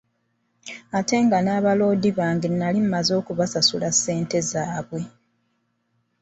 [0.97, 5.01] Ate nga n'abaloodi bange nali maze okubasasula ssente zaabwe.